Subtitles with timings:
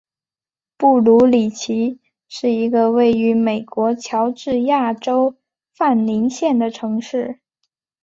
[0.77, 5.35] 布卢里奇是一个位于美国乔治亚州
[5.75, 7.39] 范宁县的城市。